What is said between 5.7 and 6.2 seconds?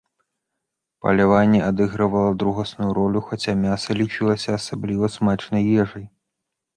ежай.